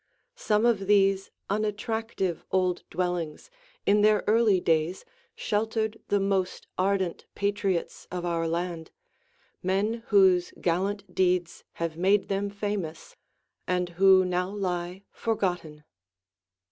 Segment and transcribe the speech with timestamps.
[0.35, 3.51] Some of these unattractive old dwellings
[3.85, 8.89] in their early days sheltered the most ardent patriots of our land,
[9.61, 13.15] men whose gallant deeds have made them famous,
[13.67, 15.83] and who now lie forgotten.